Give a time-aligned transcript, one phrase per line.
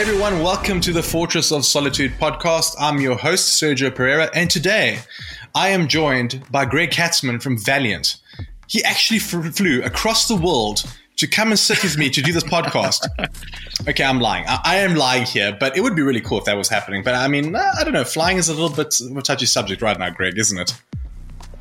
[0.00, 2.74] Hey everyone, welcome to the Fortress of Solitude podcast.
[2.80, 5.00] I'm your host, Sergio Pereira, and today
[5.54, 8.16] I am joined by Greg Katzman from Valiant.
[8.66, 12.44] He actually flew across the world to come and sit with me to do this
[12.44, 13.06] podcast.
[13.88, 14.44] Okay, I'm lying.
[14.46, 17.02] I, I, am lying here, but it would be really cool if that was happening.
[17.02, 18.04] But I mean, I don't know.
[18.04, 20.74] Flying is a little bit of a touchy subject right now, Greg, isn't it?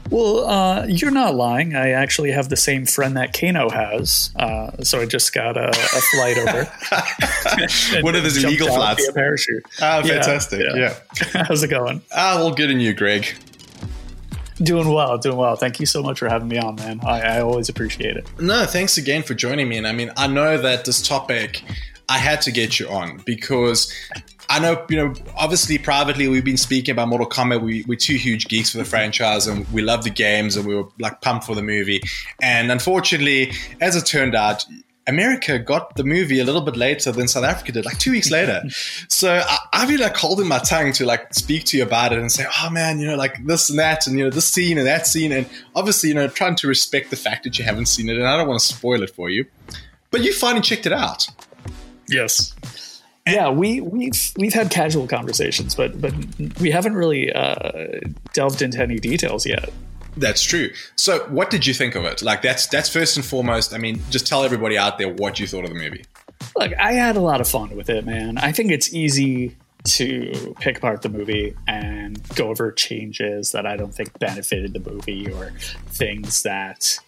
[0.10, 1.76] Well, uh, you're not lying.
[1.76, 5.70] I actually have the same friend that Kano has, uh, so I just got a,
[5.70, 8.02] a flight over.
[8.02, 9.08] One of those illegal flights.
[9.08, 9.64] A parachute.
[9.82, 10.62] Ah, fantastic!
[10.62, 10.96] Yeah.
[11.34, 11.44] yeah.
[11.48, 12.02] How's it going?
[12.12, 13.28] Ah, well, good in you, Greg.
[14.62, 15.56] Doing well, doing well.
[15.56, 17.00] Thank you so much for having me on, man.
[17.06, 18.28] I, I always appreciate it.
[18.40, 19.78] No, thanks again for joining me.
[19.78, 21.64] And I mean, I know that this topic,
[22.10, 23.94] I had to get you on because
[24.50, 27.62] I know, you know, obviously privately we've been speaking about Mortal Kombat.
[27.62, 30.76] We, we're two huge geeks for the franchise and we love the games and we
[30.76, 32.02] were like pumped for the movie.
[32.42, 34.66] And unfortunately, as it turned out,
[35.06, 38.32] America got the movie a little bit later than South Africa did, like two weeks
[38.32, 38.64] later.
[39.08, 42.20] so I, I've been like holding my tongue to like speak to you about it
[42.20, 44.78] and say, oh man, you know, like this and that, and you know, this scene
[44.78, 47.88] and that scene, and obviously, you know, trying to respect the fact that you haven't
[47.88, 49.46] seen it, and I don't want to spoil it for you.
[50.12, 51.28] But you finally checked it out.
[52.08, 52.56] Yes.
[53.32, 56.14] Yeah, we we've we've had casual conversations, but but
[56.60, 58.00] we haven't really uh,
[58.34, 59.70] delved into any details yet.
[60.18, 60.72] That's true.
[60.96, 62.22] So, what did you think of it?
[62.22, 63.74] Like, that's that's first and foremost.
[63.74, 66.04] I mean, just tell everybody out there what you thought of the movie.
[66.58, 68.38] Look, I had a lot of fun with it, man.
[68.38, 73.78] I think it's easy to pick apart the movie and go over changes that I
[73.78, 75.52] don't think benefited the movie or
[75.88, 77.00] things that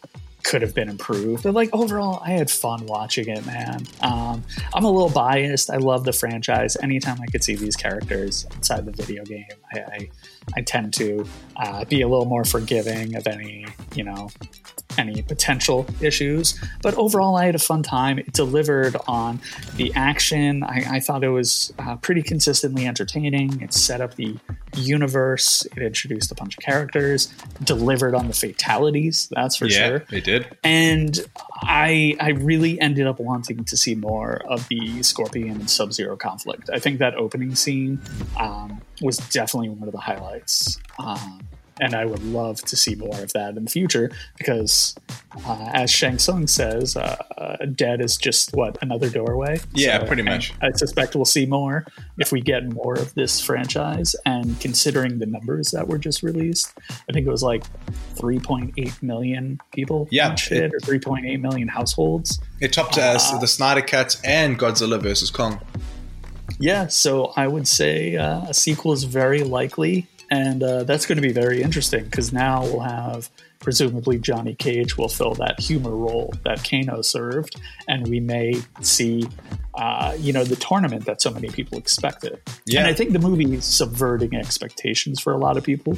[0.44, 1.44] could have been improved.
[1.44, 3.86] But like overall, I had fun watching it, man.
[4.02, 5.70] Um, I'm a little biased.
[5.70, 6.78] I love the franchise.
[6.82, 10.10] Anytime I could see these characters inside the video game, I, I,
[10.56, 11.26] I tend to
[11.56, 14.30] uh, be a little more forgiving of any, you know,
[14.98, 16.60] any potential issues.
[16.82, 18.20] But overall, I had a fun time.
[18.20, 19.40] It delivered on
[19.76, 20.64] the action.
[20.64, 23.62] I, I thought it was uh, pretty consistently entertaining.
[23.62, 24.38] It set up the
[24.76, 25.66] universe.
[25.76, 27.34] It introduced a bunch of characters.
[27.64, 29.30] Delivered on the fatalities.
[29.32, 30.06] That's for yeah, sure.
[30.10, 30.48] They did.
[30.64, 31.20] And
[31.62, 36.18] I I really ended up wanting to see more of the Scorpion and Sub Zero
[36.18, 36.70] conflict.
[36.74, 38.02] I think that opening scene
[38.40, 40.78] um, was definitely one of the highlights.
[41.00, 41.42] Um,
[41.82, 44.96] and I would love to see more of that in the future because,
[45.46, 49.60] uh, as Shang Tsung says, uh, uh, dead is just what another doorway.
[49.74, 50.54] Yeah, so pretty much.
[50.62, 51.86] I, I, suspect we'll see more
[52.20, 54.16] if we get more of this franchise.
[54.28, 57.64] And considering the numbers that were just released, I think it was like
[58.16, 60.08] 3.8 million people.
[60.12, 62.40] Yeah, it, or 3.8 million households.
[62.60, 65.60] It topped us uh, the Snyder Cut and Godzilla versus Kong.
[66.62, 71.18] Yeah, so I would say uh, a sequel is very likely and uh, that's going
[71.18, 73.30] to be very interesting because now we'll have
[73.62, 77.56] presumably Johnny Cage will fill that humor role that Kano served,
[77.88, 79.28] and we may see,
[79.76, 82.42] uh, you know, the tournament that so many people expected.
[82.66, 82.80] Yeah.
[82.82, 85.98] And I think the movie subverting expectations for a lot of people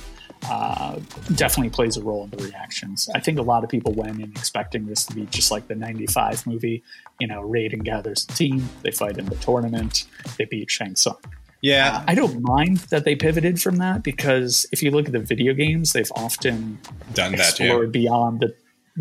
[0.49, 0.99] uh,
[1.35, 3.09] definitely plays a role in the reactions.
[3.15, 5.75] I think a lot of people went in expecting this to be just like the
[5.75, 6.83] '95 movie.
[7.19, 10.05] You know, Raiden gathers the team, they fight in the tournament,
[10.37, 11.17] they beat Shang Tsung.
[11.63, 11.97] Yeah.
[11.97, 15.19] Uh, I don't mind that they pivoted from that because if you look at the
[15.19, 16.77] video games, they've often
[17.13, 17.85] done that yeah.
[17.89, 18.55] beyond the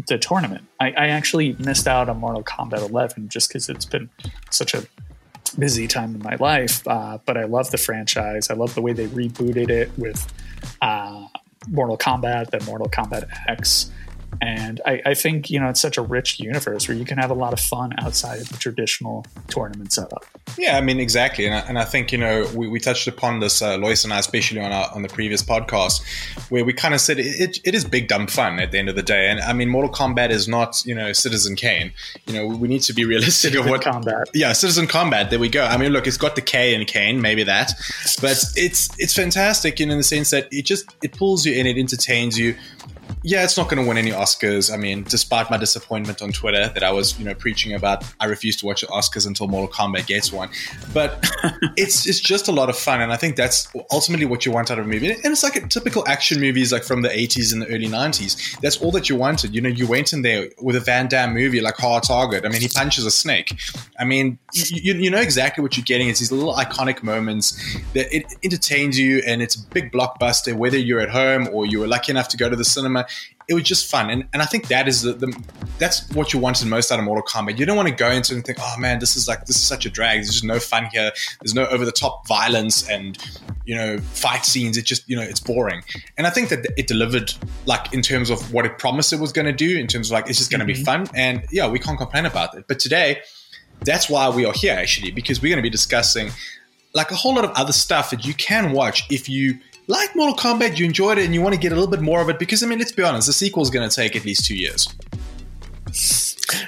[0.07, 0.65] the tournament.
[0.81, 4.09] I, I, actually missed out on Mortal Kombat 11 just because it's been
[4.49, 4.87] such a
[5.59, 6.87] busy time in my life.
[6.89, 8.49] Uh, but I love the franchise.
[8.49, 10.33] I love the way they rebooted it with
[10.81, 11.27] uh,
[11.69, 13.91] Mortal Kombat, then Mortal Kombat X.
[14.41, 17.31] And I, I, think, you know, it's such a rich universe where you can have
[17.31, 20.25] a lot of fun outside of the traditional tournament setup.
[20.59, 21.47] Yeah, I mean, exactly.
[21.47, 24.13] And I, and I think, you know, we, we touched upon this, uh, Lois and
[24.13, 26.03] I, especially on our, on the previous podcast,
[26.51, 28.97] where we kind of said it, it is big, dumb fun at the end of
[28.97, 29.29] the day.
[29.29, 31.93] And I mean, Mortal Kombat is not, you know, Citizen Kane.
[32.27, 33.83] You know, we need to be realistic Citizen of what.
[33.83, 34.29] Combat.
[34.35, 35.31] Yeah, Citizen Combat.
[35.31, 35.65] There we go.
[35.65, 37.73] I mean, look, it's got the K in Kane, maybe that.
[38.21, 41.55] But it's it's fantastic you know, in the sense that it just, it pulls you
[41.55, 42.57] in, it entertains you
[43.23, 44.73] yeah, it's not going to win any Oscars.
[44.73, 48.27] I mean, despite my disappointment on Twitter that I was, you know, preaching about, I
[48.27, 50.49] refuse to watch the Oscars until Mortal Kombat gets one.
[50.93, 51.25] But
[51.77, 54.71] it's it's just a lot of fun, and I think that's ultimately what you want
[54.71, 55.11] out of a movie.
[55.11, 58.59] And it's like a typical action movies, like from the '80s and the early '90s.
[58.61, 59.55] That's all that you wanted.
[59.55, 62.45] You know, you went in there with a Van Damme movie like Hard Target.
[62.45, 63.57] I mean, he punches a snake.
[63.99, 66.09] I mean, you, you know exactly what you're getting.
[66.09, 67.53] It's these little iconic moments
[67.95, 70.55] that it entertains you, and it's a big blockbuster.
[70.55, 73.07] Whether you're at home or you were lucky enough to go to the cinema
[73.49, 74.11] it was just fun.
[74.11, 75.45] And, and I think that is the, the,
[75.79, 77.59] that's what you wanted most out of Mortal Kombat.
[77.59, 79.63] You don't want to go into and think, oh man, this is like this is
[79.63, 80.19] such a drag.
[80.19, 81.13] There's just no fun here.
[81.41, 83.19] There's no over the top violence and
[83.65, 84.77] you know fight scenes.
[84.77, 85.83] It just you know it's boring.
[86.17, 87.33] And I think that it delivered
[87.67, 89.79] like in terms of what it promised it was going to do.
[89.79, 90.81] In terms of like it's just going to mm-hmm.
[90.81, 91.09] be fun.
[91.15, 92.65] And yeah, we can't complain about it.
[92.69, 93.23] But today
[93.85, 96.31] that's why we are here actually, because we're going to be discussing
[96.95, 100.37] like a whole lot of other stuff that you can watch if you like Mortal
[100.37, 102.39] Kombat, you enjoyed it, and you want to get a little bit more of it.
[102.39, 104.57] Because I mean, let's be honest, the sequel is going to take at least two
[104.57, 104.87] years.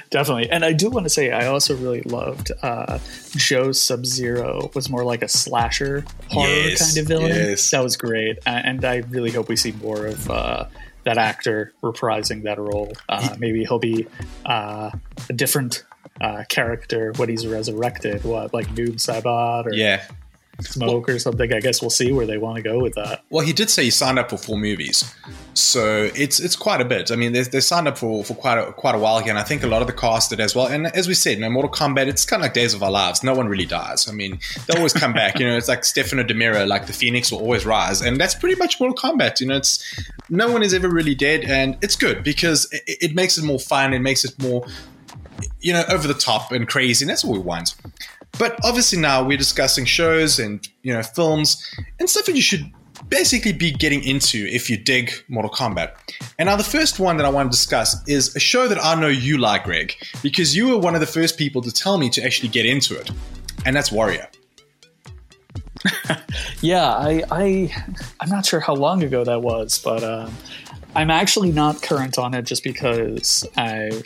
[0.09, 2.99] Definitely, and I do want to say I also really loved uh,
[3.35, 7.29] Joe Sub Zero was more like a slasher horror Yes, kind of villain.
[7.35, 7.69] yes.
[7.71, 10.65] That was great, and I really hope we see more of uh,
[11.03, 12.93] that actor reprising that role.
[13.09, 14.07] Uh, maybe he'll be
[14.45, 14.91] uh,
[15.29, 15.83] a different
[16.21, 18.23] uh, character when he's resurrected.
[18.23, 20.05] What like Noob Saibot or Yeah.
[20.61, 21.51] Smoke or something?
[21.51, 23.23] I guess we'll see where they want to go with that.
[23.29, 25.13] Well, he did say he signed up for four movies,
[25.53, 27.11] so it's it's quite a bit.
[27.11, 29.39] I mean, they, they signed up for, for quite a, quite a while here, and
[29.39, 30.67] I think a lot of the cast did as well.
[30.67, 32.91] And as we said, you know, Mortal Kombat, it's kind of like Days of Our
[32.91, 33.23] Lives.
[33.23, 34.07] No one really dies.
[34.07, 35.39] I mean, they always come back.
[35.39, 38.55] You know, it's like Stefano DiMera, like the Phoenix will always rise, and that's pretty
[38.55, 39.41] much Mortal Kombat.
[39.41, 39.83] You know, it's
[40.29, 43.59] no one is ever really dead, and it's good because it, it makes it more
[43.59, 43.93] fun.
[43.93, 44.65] It makes it more
[45.61, 47.75] you know, over the top and crazy, and that's what we want.
[48.37, 51.63] But obviously now we're discussing shows and you know films
[51.99, 52.71] and stuff that you should
[53.09, 55.93] basically be getting into if you dig Mortal Kombat.
[56.39, 58.99] And now the first one that I want to discuss is a show that I
[58.99, 62.09] know you like, Greg, because you were one of the first people to tell me
[62.11, 63.11] to actually get into it,
[63.65, 64.27] and that's Warrior.
[66.61, 67.85] Yeah, I, I
[68.19, 70.33] I'm not sure how long ago that was, but um,
[70.95, 74.03] I'm actually not current on it just because I've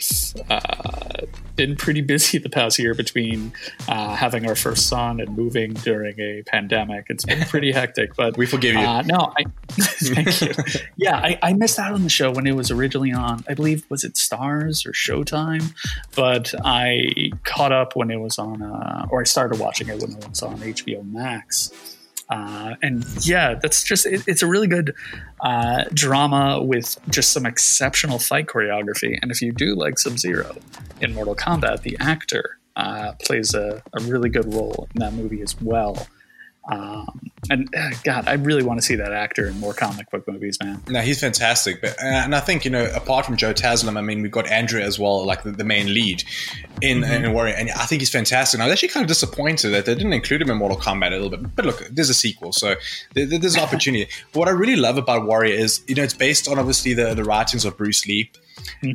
[0.50, 1.26] uh,
[1.56, 3.52] been pretty busy the past year between
[3.88, 7.06] uh, having our first son and moving during a pandemic.
[7.08, 8.80] It's been pretty hectic, but We forgive you.
[8.80, 10.80] Uh, no, I, thank you.
[10.96, 13.44] Yeah, I, I missed out on the show when it was originally on.
[13.48, 15.74] I believe was it Starz or Showtime,
[16.14, 20.12] but I caught up when it was on, uh, or I started watching it when
[20.12, 21.98] it was on HBO Max.
[22.30, 24.94] Uh, and yeah, that's just it, it's a really good
[25.40, 29.18] uh, drama with just some exceptional fight choreography.
[29.20, 30.56] And if you do like Sub Zero
[31.00, 35.42] in Mortal Kombat, the actor uh, plays a, a really good role in that movie
[35.42, 36.06] as well.
[36.68, 40.28] Um, and uh, God, I really want to see that actor in more comic book
[40.28, 40.82] movies, man.
[40.88, 41.80] No, he's fantastic.
[41.80, 44.84] But and I think you know, apart from Joe Taslim, I mean, we've got Andrea
[44.84, 46.22] as well, like the, the main lead
[46.82, 48.58] in, in Warrior, and I think he's fantastic.
[48.58, 51.08] And I was actually kind of disappointed that they didn't include him in Mortal Kombat
[51.08, 51.56] a little bit.
[51.56, 52.74] But look, there's a sequel, so
[53.14, 54.10] there, there's an opportunity.
[54.34, 57.24] what I really love about Warrior is, you know, it's based on obviously the the
[57.24, 58.30] writings of Bruce Lee.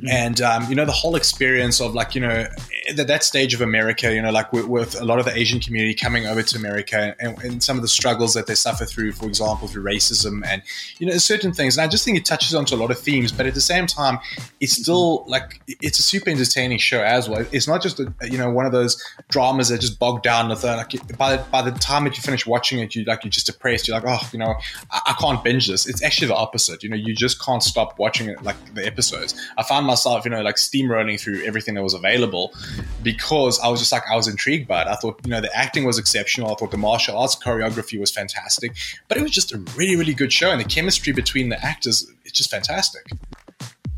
[0.09, 2.47] And um, you know the whole experience of like you know
[2.95, 5.59] that that stage of America, you know, like with, with a lot of the Asian
[5.59, 9.11] community coming over to America and, and some of the struggles that they suffer through,
[9.11, 10.61] for example, through racism and
[10.99, 11.77] you know certain things.
[11.77, 13.87] And I just think it touches onto a lot of themes, but at the same
[13.87, 14.19] time,
[14.59, 17.45] it's still like it's a super entertaining show as well.
[17.51, 20.63] It's not just a, you know one of those dramas that just bog down with
[20.63, 23.47] uh, like by by the time that you finish watching it, you like you're just
[23.47, 23.87] depressed.
[23.87, 24.55] You're like, oh, you know,
[24.91, 25.87] I, I can't binge this.
[25.87, 26.83] It's actually the opposite.
[26.83, 29.35] You know, you just can't stop watching it like the episodes.
[29.57, 32.53] I found myself, you know, like steamrolling through everything that was available
[33.03, 34.87] because I was just like I was intrigued by it.
[34.87, 36.51] I thought, you know, the acting was exceptional.
[36.51, 38.73] I thought the martial arts choreography was fantastic,
[39.07, 42.05] but it was just a really, really good show, and the chemistry between the actors
[42.23, 43.05] it's just fantastic.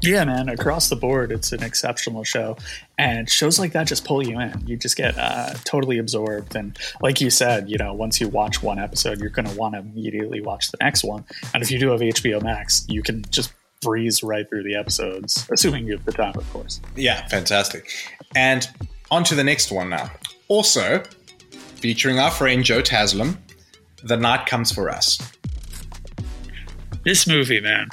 [0.01, 2.55] Yeah, man, across the board, it's an exceptional show.
[2.99, 4.67] And shows like that just pull you in.
[4.67, 6.55] You just get uh, totally absorbed.
[6.55, 9.73] And like you said, you know, once you watch one episode, you're going to want
[9.73, 11.25] to immediately watch the next one.
[11.53, 13.51] And if you do have HBO Max, you can just
[13.81, 16.81] breeze right through the episodes, assuming you have the time, of course.
[16.95, 17.89] Yeah, fantastic.
[18.35, 18.67] And
[19.11, 20.11] on to the next one now.
[20.47, 21.03] Also,
[21.75, 23.37] featuring our friend Joe Taslim,
[24.03, 25.19] The Night Comes for Us.
[27.03, 27.89] This movie, man,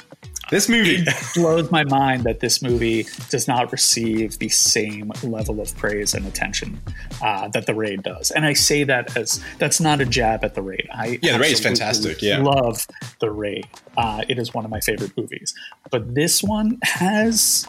[0.51, 0.97] This movie.
[0.97, 6.13] it blows my mind that this movie does not receive the same level of praise
[6.13, 6.79] and attention
[7.21, 10.55] uh, that the raid does and i say that as that's not a jab at
[10.55, 12.37] the raid i Yeah, The Raid is fantastic, yeah.
[12.41, 12.85] love
[13.19, 15.53] the raid uh, it is one of my favorite movies
[15.89, 17.67] but this one has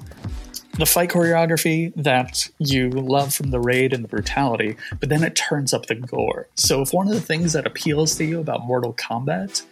[0.78, 5.34] the fight choreography that you love from the raid and the brutality, but then it
[5.34, 6.48] turns up the gore.
[6.54, 9.62] So if one of the things that appeals to you about Mortal Kombat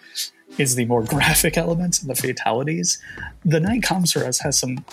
[0.58, 3.00] is the more graphic elements and the fatalities,
[3.44, 4.84] The Night Comes for Us has some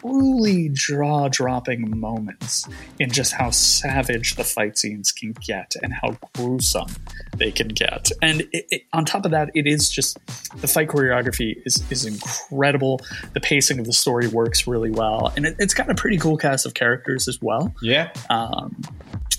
[0.00, 6.16] truly jaw dropping moments in just how savage the fight scenes can get and how
[6.34, 6.88] gruesome
[7.36, 8.10] they can get.
[8.22, 10.18] And it, it, on top of that, it is just
[10.56, 13.00] the fight choreography is, is incredible.
[13.34, 15.32] The pacing of the story works really well.
[15.36, 17.74] And it, it's got a pretty cool cast of characters as well.
[17.82, 18.12] yeah.
[18.30, 18.76] Um,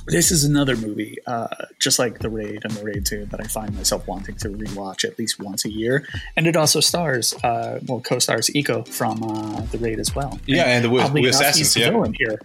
[0.07, 1.47] this is another movie, uh,
[1.79, 5.03] just like The Raid and The Raid 2, that I find myself wanting to rewatch
[5.03, 6.07] at least once a year.
[6.35, 10.39] And it also stars, uh, well, co stars Iko from uh, The Raid as well.
[10.45, 11.89] Yeah, and the oddly Wu enough, Assassins, yeah.
[11.91, 12.39] villain here.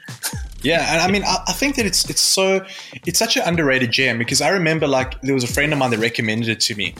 [0.63, 2.65] Yeah, and I mean, I, I think that it's it's so
[3.05, 5.91] it's such an underrated gem because I remember like there was a friend of mine
[5.91, 6.95] that recommended it to me,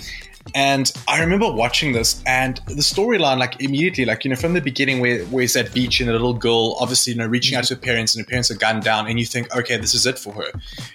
[0.55, 4.61] And I remember watching this and the storyline, like immediately, like, you know, from the
[4.61, 7.65] beginning where, where he's at beach and a little girl, obviously, you know, reaching out
[7.65, 10.07] to her parents and her parents are gunned down and you think, okay, this is
[10.07, 10.53] it for her.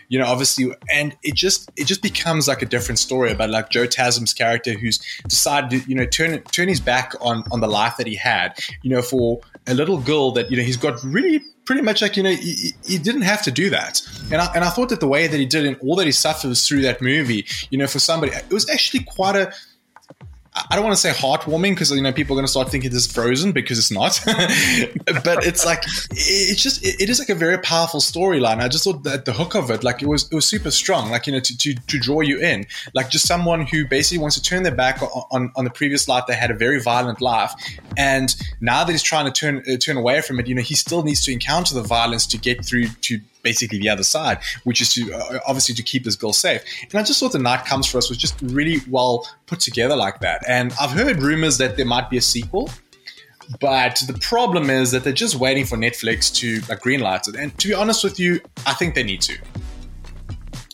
[0.09, 3.69] You know, obviously, and it just, it just becomes like a different story about like
[3.69, 7.67] Joe Taslim's character who's decided to, you know, turn, turn his back on, on the
[7.67, 11.03] life that he had, you know, for a little girl that, you know, he's got
[11.03, 14.01] really pretty much like you know he, he, didn't have to do that.
[14.31, 16.13] And I, and I thought that the way that he did and all that he
[16.13, 19.53] suffers through that movie you know for somebody it was actually quite a
[20.69, 22.91] I don't want to say heartwarming because you know people are going to start thinking
[22.91, 24.19] this is Frozen because it's not,
[25.23, 28.59] but it's like it's just it is like a very powerful storyline.
[28.59, 31.11] I just thought that the hook of it, like it was it was super strong,
[31.11, 34.35] like you know to, to, to draw you in, like just someone who basically wants
[34.35, 36.25] to turn their back on, on, the previous life.
[36.27, 37.53] They had a very violent life,
[37.97, 40.75] and now that he's trying to turn uh, turn away from it, you know he
[40.75, 44.81] still needs to encounter the violence to get through to basically the other side, which
[44.81, 46.61] is to uh, obviously to keep this girl safe.
[46.81, 49.95] And I just thought the night comes for us was just really well put together
[49.95, 50.43] like that.
[50.47, 52.69] And I've heard rumors that there might be a sequel.
[53.61, 57.35] But the problem is that they're just waiting for Netflix to like greenlight it.
[57.37, 59.37] And to be honest with you, I think they need to.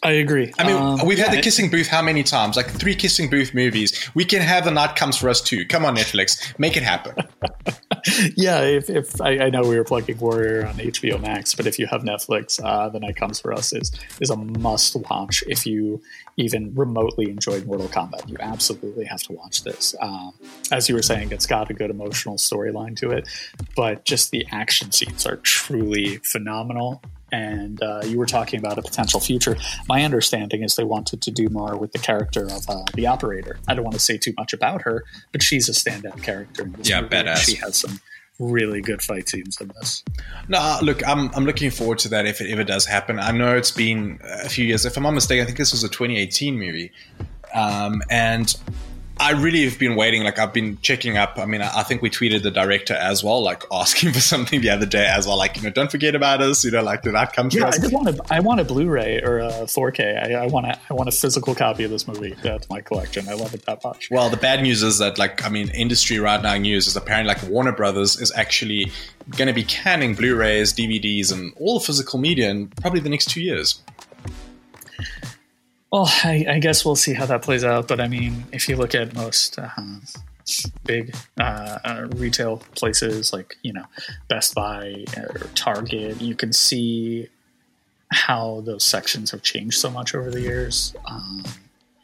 [0.04, 0.54] I agree.
[0.60, 2.58] I mean, um, we've yeah, had the kissing booth how many times?
[2.58, 4.10] Like three kissing booth movies.
[4.14, 5.66] We can have the night comes for us too.
[5.66, 7.16] Come on, Netflix, make it happen.
[8.36, 11.80] yeah, if, if I, I, know we were plugging Warrior on HBO Max, but if
[11.80, 15.42] you have Netflix, uh, the night comes for us is is a must watch.
[15.48, 16.02] If you
[16.36, 19.96] even remotely enjoyed Mortal Kombat, you absolutely have to watch this.
[20.02, 20.34] Um,
[20.72, 23.28] as you were saying, it's got a good emotional storyline to it,
[23.76, 27.02] but just the action scenes are truly phenomenal
[27.34, 29.58] and uh, you were talking about a potential future.
[29.90, 33.58] My understanding is they wanted to do more with the character of uh, the operator.
[33.68, 36.74] I don't want to say too much about her, but she's a standout character in
[36.74, 37.16] this yeah, movie.
[37.16, 37.46] badass.
[37.50, 38.00] She has some
[38.38, 40.04] really good fight scenes in this.
[40.48, 43.20] No, look, I'm, I'm looking forward to that if it ever does happen.
[43.20, 44.86] I know it's been a few years.
[44.86, 46.92] If I'm not mistaken, I think this was a 2018 movie.
[47.56, 48.56] Um, and
[49.20, 50.24] I really have been waiting.
[50.24, 51.38] Like I've been checking up.
[51.38, 54.72] I mean, I, think we tweeted the director as well, like asking for something the
[54.72, 55.38] other day as well.
[55.38, 56.64] Like you know, don't forget about us.
[56.66, 57.84] You know, like did that come to yeah, us?
[57.84, 60.36] I want a, I want a Blu-ray or a 4K.
[60.36, 62.36] I, I want a, I want a physical copy of this movie.
[62.42, 63.30] That's my collection.
[63.30, 64.10] I love it that much.
[64.10, 67.34] Well, the bad news is that like I mean, industry right now news is apparently
[67.34, 68.92] like Warner Brothers is actually
[69.38, 73.30] going to be canning Blu-rays, DVDs, and all the physical media in probably the next
[73.30, 73.82] two years.
[75.94, 77.88] Well, I, I, guess we'll see how that plays out.
[77.88, 79.70] But I mean, if you look at most uh,
[80.86, 83.86] big uh, uh, retail places like you know
[84.28, 87.28] Best Buy or Target, you can see
[88.12, 90.96] how those sections have changed so much over the years.
[91.06, 91.44] Um,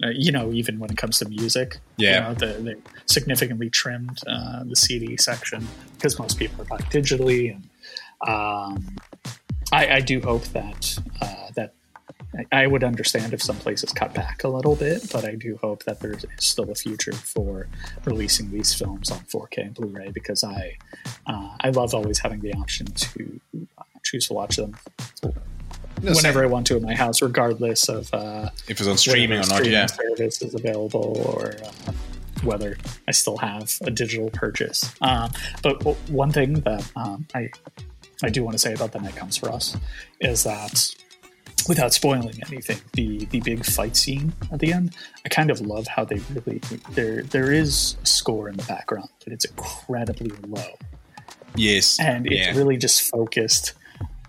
[0.03, 2.75] uh, you know, even when it comes to music, yeah, you know, they
[3.07, 7.63] significantly trimmed uh, the CD section because most people are buying digitally, and
[8.29, 8.97] um,
[9.71, 11.48] I, I, do hope that uh,
[12.51, 15.83] I would understand if some places cut back a little bit, but I do hope
[15.85, 17.67] that there's still a future for
[18.05, 20.77] releasing these films on 4K and Blu-ray because I
[21.25, 23.39] uh, I love always having the option to
[23.77, 24.75] uh, choose to watch them
[25.23, 26.43] no, whenever same.
[26.43, 29.65] I want to in my house, regardless of uh, if it's on streaming or not.
[29.65, 31.91] yeah, service is available or uh,
[32.43, 34.93] whether I still have a digital purchase.
[35.01, 35.31] Um,
[35.63, 37.49] but one thing that um, I
[38.21, 39.75] I do want to say about the night comes for us
[40.21, 40.93] is that
[41.67, 45.87] without spoiling anything, the the big fight scene at the end, I kind of love
[45.87, 46.59] how they really
[46.91, 50.77] there there is a score in the background, but it's incredibly low.
[51.55, 52.57] Yes, and it's yeah.
[52.57, 53.73] really just focused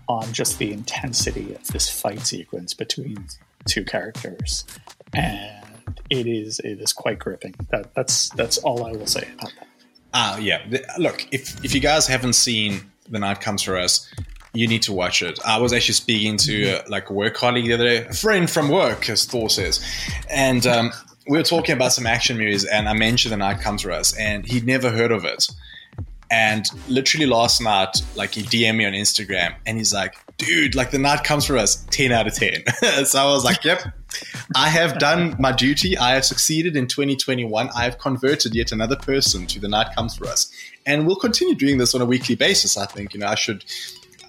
[0.07, 3.25] on just the intensity of this fight sequence between
[3.65, 4.65] two characters,
[5.13, 7.55] and it is it is quite gripping.
[7.69, 9.67] That that's that's all I will say about that.
[10.13, 10.61] Ah, uh, yeah.
[10.97, 14.09] Look, if if you guys haven't seen The Night Comes for Us,
[14.53, 15.39] you need to watch it.
[15.45, 18.49] I was actually speaking to uh, like a work colleague the other day, a friend
[18.49, 19.83] from work, as Thor says,
[20.29, 20.91] and um,
[21.27, 24.17] we were talking about some action movies, and I mentioned The Night Comes for Us,
[24.17, 25.47] and he'd never heard of it.
[26.29, 30.91] And literally last night, like he DM'd me on Instagram, and he's like, "Dude, like
[30.91, 32.63] the night comes for us, ten out of 10.
[33.05, 33.83] so I was like, "Yep,
[34.55, 35.97] I have done my duty.
[35.97, 37.69] I have succeeded in 2021.
[37.75, 40.49] I have converted yet another person to the night comes for us,
[40.85, 42.77] and we'll continue doing this on a weekly basis.
[42.77, 43.65] I think you know I should."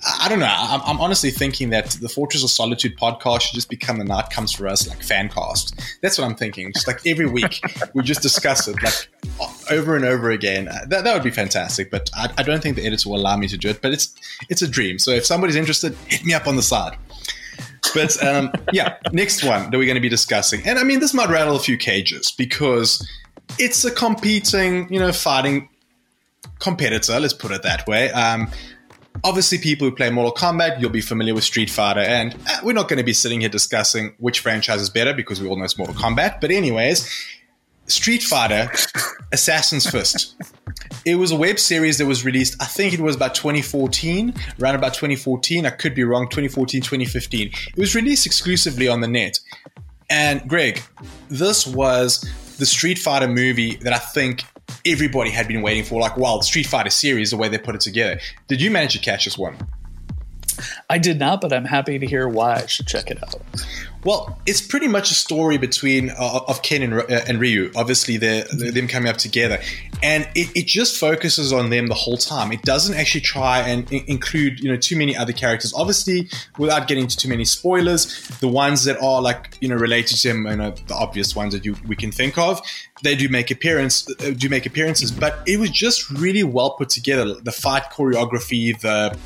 [0.04, 0.48] I don't know.
[0.48, 4.30] I'm, I'm, honestly thinking that the Fortress of Solitude podcast should just become the night
[4.30, 5.80] comes for us like fan cast.
[6.00, 6.72] That's what I'm thinking.
[6.72, 7.60] Just like every week
[7.94, 9.08] we just discuss it like
[9.70, 10.66] over and over again.
[10.66, 11.90] Uh, that, that would be fantastic.
[11.90, 13.80] But I, I don't think the editor will allow me to do it.
[13.80, 14.12] But it's
[14.48, 14.98] it's a dream.
[14.98, 16.96] So if somebody's interested, hit me up on the side.
[17.94, 21.14] But um, yeah, next one that we're going to be discussing, and I mean this
[21.14, 23.06] might rattle a few cages because
[23.58, 25.68] it's a competing, you know, fighting
[26.58, 27.20] competitor.
[27.20, 28.10] Let's put it that way.
[28.10, 28.50] Um,
[29.24, 32.72] Obviously, people who play Mortal Kombat, you'll be familiar with Street Fighter, and uh, we're
[32.72, 35.64] not going to be sitting here discussing which franchise is better because we all know
[35.64, 36.40] it's Mortal Kombat.
[36.40, 37.08] But, anyways,
[37.86, 38.70] Street Fighter
[39.32, 40.34] Assassin's Fist.
[41.04, 44.74] It was a web series that was released, I think it was about 2014, around
[44.74, 45.66] about 2014.
[45.66, 47.48] I could be wrong, 2014, 2015.
[47.48, 49.40] It was released exclusively on the net.
[50.10, 50.82] And Greg,
[51.28, 52.28] this was
[52.58, 54.44] the Street Fighter movie that I think
[54.86, 56.00] everybody had been waiting for.
[56.00, 58.20] Like, the Street Fighter series, the way they put it together.
[58.48, 59.56] Did you manage to catch this one?
[60.88, 63.40] I did not, but I'm happy to hear why I should check it out.
[64.04, 67.70] Well, it's pretty much a story between uh, of Ken and, uh, and Ryu.
[67.76, 69.60] Obviously, they're, they're, them coming up together,
[70.02, 72.50] and it, it, just focuses on them the whole time.
[72.50, 75.72] It doesn't actually try and I- include you know too many other characters.
[75.72, 76.28] Obviously,
[76.58, 80.30] without getting into too many spoilers, the ones that are like you know related to
[80.30, 82.60] him, you know the obvious ones that you we can think of,
[83.04, 85.12] they do make appearance uh, do make appearances.
[85.12, 87.34] But it was just really well put together.
[87.34, 89.16] The fight choreography, the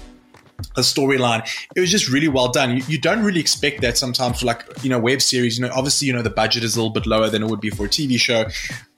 [0.76, 1.46] a storyline.
[1.74, 2.76] It was just really well done.
[2.76, 5.58] You, you, don't really expect that sometimes for like, you know, web series.
[5.58, 7.60] You know, obviously, you know, the budget is a little bit lower than it would
[7.60, 8.46] be for a TV show,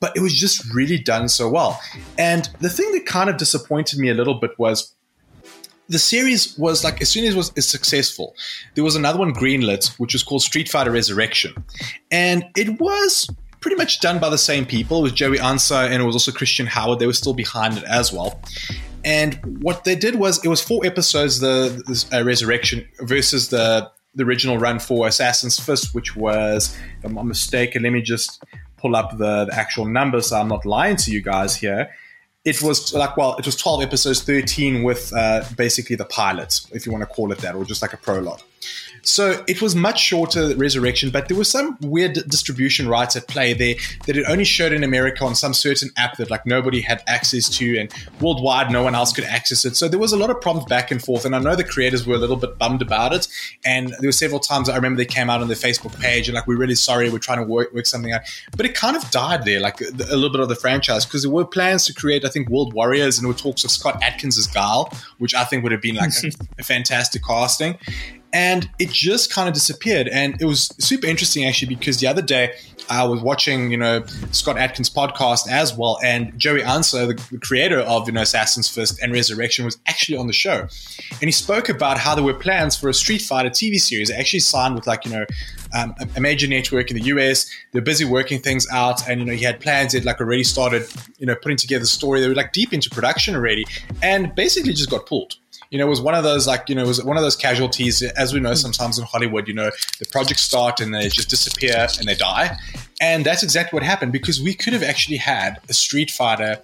[0.00, 1.80] but it was just really done so well.
[2.16, 4.94] And the thing that kind of disappointed me a little bit was
[5.88, 8.34] the series was like as soon as it was successful,
[8.74, 11.54] there was another one greenlit, which was called Street Fighter Resurrection.
[12.10, 13.28] And it was
[13.60, 14.98] pretty much done by the same people.
[15.00, 16.98] It was Joey Ansah and it was also Christian Howard.
[16.98, 18.40] They were still behind it as well.
[19.04, 24.24] And what they did was it was four episodes, the, uh, Resurrection versus the the
[24.24, 28.42] original run for Assassin's Fist, which was, if I'm not mistaken, let me just
[28.76, 31.90] pull up the, the actual numbers so I'm not lying to you guys here.
[32.44, 36.86] It was like, well, it was 12 episodes, 13 with uh, basically the pilot, if
[36.86, 38.40] you want to call it that, or just like a prologue.
[39.02, 43.52] So it was much shorter Resurrection, but there was some weird distribution rights at play
[43.52, 43.74] there
[44.06, 47.48] that it only showed in America on some certain app that like nobody had access
[47.58, 49.76] to, and worldwide no one else could access it.
[49.76, 52.06] So there was a lot of problems back and forth, and I know the creators
[52.06, 53.28] were a little bit bummed about it.
[53.64, 56.34] And there were several times I remember they came out on their Facebook page and
[56.34, 58.22] like we're really sorry, we're trying to work, work something out,
[58.56, 61.22] but it kind of died there, like a, a little bit of the franchise, because
[61.22, 64.02] there were plans to create, I think, World Warriors, and there were talks of Scott
[64.02, 67.78] Adkins as Guile, which I think would have been like a, a fantastic casting
[68.32, 70.08] and it just kind of disappeared.
[70.08, 72.54] And it was super interesting actually because the other day
[72.90, 77.38] I was watching, you know, Scott Adkins' podcast as well, and Joey Ansah, the, the,
[77.38, 80.60] creator of you know Assassin's Fist and Resurrection, was actually on the show,
[81.10, 84.08] and he spoke about how there were plans for a Street Fighter TV series.
[84.08, 85.26] They actually signed with like you know
[85.74, 87.50] um, a major network in the US.
[87.72, 89.92] They're busy working things out, and you know he had plans.
[89.92, 90.86] He'd like already started,
[91.18, 92.20] you know, putting together the story.
[92.20, 93.66] They were like deep into production already,
[94.02, 95.36] and basically just got pulled
[95.70, 97.36] you know, it was one of those like, you know, it was one of those
[97.36, 98.02] casualties.
[98.02, 98.54] As we know, hmm.
[98.56, 102.56] sometimes in Hollywood, you know, the projects start and they just disappear and they die.
[103.00, 106.60] And that's exactly what happened because we could have actually had a Street Fighter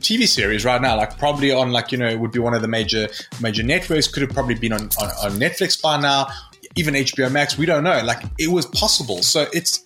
[0.00, 2.62] TV series right now, like probably on like you know it would be one of
[2.62, 3.08] the major
[3.40, 4.08] major networks.
[4.08, 6.28] Could have probably been on, on, on Netflix by now,
[6.76, 7.58] even HBO Max.
[7.58, 8.00] We don't know.
[8.02, 9.22] Like it was possible.
[9.22, 9.84] So it's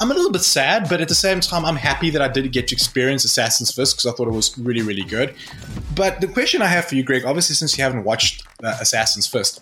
[0.00, 2.50] I'm a little bit sad, but at the same time, I'm happy that I did
[2.52, 5.34] get to experience Assassin's Fist because I thought it was really, really good.
[5.94, 9.26] But the question I have for you, Greg, obviously, since you haven't watched uh, Assassin's
[9.26, 9.60] Fist,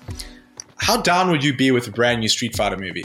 [0.79, 3.05] how down would you be with a brand new Street Fighter movie?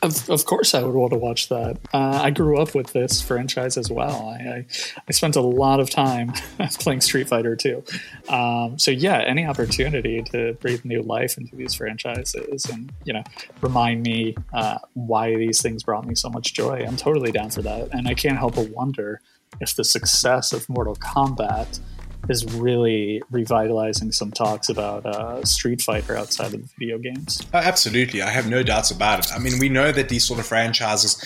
[0.00, 1.78] Of, of course, I would want to watch that.
[1.92, 4.28] Uh, I grew up with this franchise as well.
[4.28, 4.66] I, I,
[5.08, 6.32] I spent a lot of time
[6.78, 7.82] playing Street Fighter 2.
[8.28, 13.24] Um, so yeah, any opportunity to breathe new life into these franchises and you know
[13.60, 17.62] remind me uh, why these things brought me so much joy, I'm totally down for
[17.62, 17.88] that.
[17.92, 19.20] And I can't help but wonder
[19.60, 21.80] if the success of Mortal Kombat
[22.28, 27.46] is really revitalizing some talks about uh, Street Fighter outside of video games.
[27.54, 29.32] Oh, absolutely, I have no doubts about it.
[29.34, 31.24] I mean, we know that these sort of franchises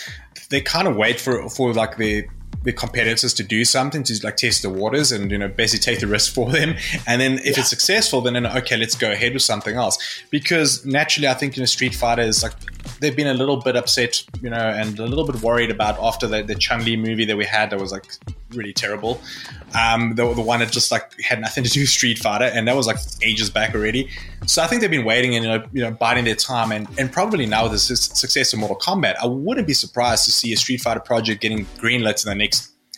[0.50, 2.26] they kind of wait for for like the
[2.64, 6.00] the competitors to do something to like test the waters and you know basically take
[6.00, 6.74] the risk for them.
[7.06, 7.60] And then if yeah.
[7.60, 10.22] it's successful then, then okay let's go ahead with something else.
[10.30, 12.52] Because naturally i think you know street fighter is like
[13.00, 16.26] they've been a little bit upset you know and a little bit worried about after
[16.26, 18.04] the, the chun-li movie that we had that was like
[18.54, 19.20] really terrible.
[19.74, 22.68] Um, the, the one that just like had nothing to do with street fighter and
[22.68, 24.10] that was like ages back already.
[24.46, 26.72] So i think they've been waiting and you know, you know biding their time.
[26.72, 30.32] And, and probably now with the success of mortal kombat i wouldn't be surprised to
[30.32, 32.51] see a street fighter project getting greenlit in the next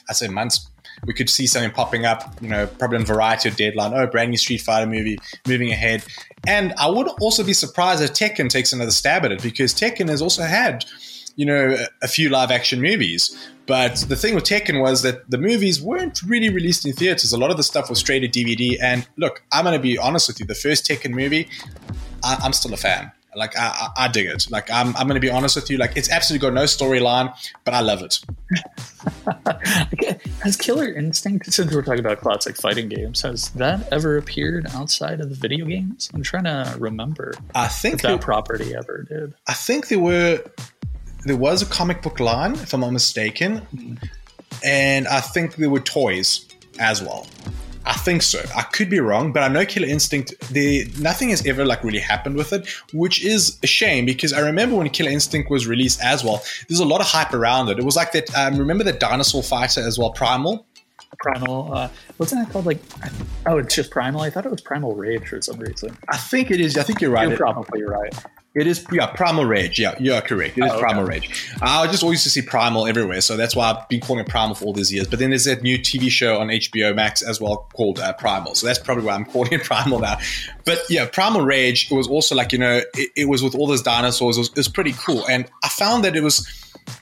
[0.08, 0.68] I say months,
[1.06, 3.92] we could see something popping up, you know, probably on Variety or Deadline.
[3.94, 6.04] Oh, brand new Street Fighter movie moving ahead.
[6.46, 10.08] And I would also be surprised if Tekken takes another stab at it because Tekken
[10.08, 10.84] has also had,
[11.36, 13.36] you know, a few live action movies.
[13.66, 17.32] But the thing with Tekken was that the movies weren't really released in theaters.
[17.32, 18.76] A lot of the stuff was straight to DVD.
[18.80, 20.44] And look, I'm going to be honest with you.
[20.46, 21.48] The first Tekken movie,
[22.22, 23.10] I- I'm still a fan.
[23.36, 24.50] Like I, I, dig it.
[24.50, 25.76] Like I'm, I'm going to be honest with you.
[25.76, 28.20] Like it's absolutely got no storyline, but I love it.
[30.42, 35.20] has Killer Instinct, since we're talking about classic fighting games, has that ever appeared outside
[35.20, 36.10] of the video games?
[36.14, 37.34] I'm trying to remember.
[37.54, 39.34] I think that property ever did.
[39.46, 40.42] I think there were
[41.24, 43.94] there was a comic book line, if I'm not mistaken, hmm.
[44.62, 46.46] and I think there were toys
[46.78, 47.26] as well.
[47.86, 48.42] I think so.
[48.56, 50.34] I could be wrong, but I know Killer Instinct.
[50.50, 54.40] The nothing has ever like really happened with it, which is a shame because I
[54.40, 56.42] remember when Killer Instinct was released as well.
[56.68, 57.78] There's a lot of hype around it.
[57.78, 58.34] It was like that.
[58.34, 60.66] Um, remember the dinosaur fighter as well, Primal.
[61.18, 61.72] Primal.
[61.72, 62.78] Uh, wasn't that called like?
[63.46, 64.22] Oh, it's just Primal.
[64.22, 65.96] I thought it was Primal Rage for some reason.
[66.08, 66.76] I think it is.
[66.78, 67.28] I think you're right.
[67.28, 68.14] You're probably right.
[68.54, 69.80] It is, yeah, Primal Rage.
[69.80, 70.56] Yeah, you are correct.
[70.56, 70.82] It is oh, okay.
[70.82, 71.50] Primal Rage.
[71.60, 74.28] I just always used to see Primal everywhere, so that's why I've been calling it
[74.28, 75.08] Primal for all these years.
[75.08, 78.54] But then there's that new TV show on HBO Max as well called uh, Primal,
[78.54, 80.18] so that's probably why I'm calling it Primal now.
[80.64, 83.66] But yeah, Primal Rage it was also like you know it, it was with all
[83.66, 84.36] those dinosaurs.
[84.36, 86.46] It was, it was pretty cool, and I found that it was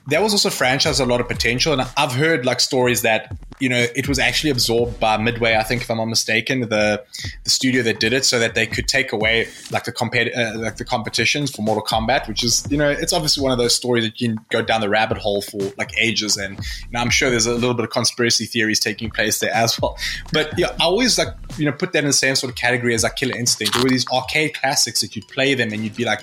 [0.07, 1.73] that was also franchise a lot of potential.
[1.73, 5.63] And I've heard like stories that you know it was actually absorbed by Midway, I
[5.63, 7.03] think, if I'm not mistaken, the
[7.43, 10.59] the studio that did it, so that they could take away like the compet- uh,
[10.59, 13.75] like the competitions for Mortal Kombat, which is you know it's obviously one of those
[13.75, 16.59] stories that you can go down the rabbit hole for like ages, and
[16.93, 19.97] I'm sure there's a little bit of conspiracy theories taking place there as well.
[20.31, 22.93] But yeah, I always like you know put that in the same sort of category
[22.93, 23.73] as like Killer Instinct.
[23.73, 26.21] There were these arcade classics that you'd play them and you'd be like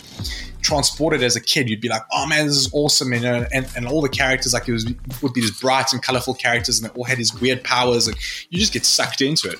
[0.62, 3.12] transported as a kid, you'd be like, oh man, this is awesome.
[3.12, 4.86] You know, and, and all the characters, like it was,
[5.22, 8.16] would be these bright and colorful characters and they all had these weird powers and
[8.50, 9.58] you just get sucked into it.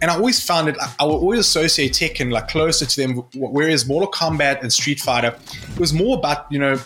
[0.00, 3.86] And I always found it, I would always associate Tekken like closer to them, whereas
[3.86, 5.36] Mortal Kombat and Street Fighter,
[5.72, 6.78] it was more about, you know,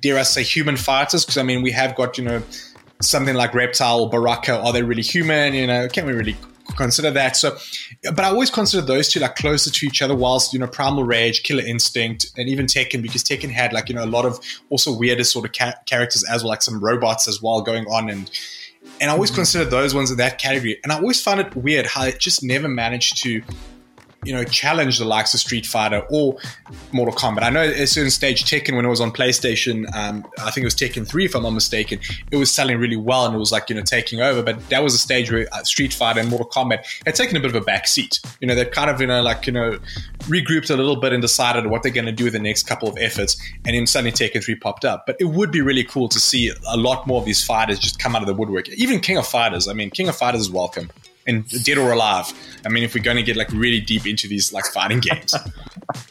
[0.00, 1.24] dare I say human fighters?
[1.24, 2.42] Because I mean, we have got, you know,
[3.02, 4.58] something like Reptile or Baraka.
[4.58, 5.54] Are they really human?
[5.54, 6.36] You know, can we really
[6.76, 7.36] consider that.
[7.36, 7.56] So,
[8.02, 10.14] but I always consider those two like closer to each other.
[10.14, 13.94] Whilst you know, Primal Rage, Killer Instinct, and even Tekken, because Tekken had like you
[13.94, 17.28] know a lot of also weirder sort of ca- characters as well, like some robots
[17.28, 18.30] as well going on, and
[19.00, 19.36] and I always mm-hmm.
[19.36, 20.78] consider those ones in that category.
[20.82, 23.42] And I always found it weird how it just never managed to
[24.24, 26.36] you know, challenge the likes of Street Fighter or
[26.92, 27.42] Mortal Kombat.
[27.42, 30.62] I know at a certain stage, Tekken, when it was on PlayStation, um, I think
[30.62, 33.38] it was Tekken 3, if I'm not mistaken, it was selling really well and it
[33.38, 34.42] was like, you know, taking over.
[34.42, 37.40] But that was a stage where uh, Street Fighter and Mortal Kombat had taken a
[37.40, 38.20] bit of a back seat.
[38.40, 39.78] You know, they kind of, you know, like, you know,
[40.20, 42.88] regrouped a little bit and decided what they're going to do with the next couple
[42.88, 43.40] of efforts.
[43.64, 45.06] And then suddenly Tekken 3 popped up.
[45.06, 47.98] But it would be really cool to see a lot more of these fighters just
[47.98, 48.68] come out of the woodwork.
[48.70, 49.66] Even King of Fighters.
[49.66, 50.90] I mean, King of Fighters is welcome
[51.26, 52.32] and Dead or Alive.
[52.64, 55.34] I mean, if we're going to get like really deep into these like fighting games,